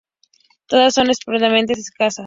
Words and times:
Todas 0.65 0.95
son 0.95 1.11
extremadamente 1.11 1.73
escasas. 1.73 2.15